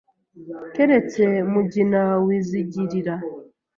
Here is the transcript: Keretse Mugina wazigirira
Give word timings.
Keretse 0.73 1.23
Mugina 1.51 2.01
wazigirira 2.25 3.15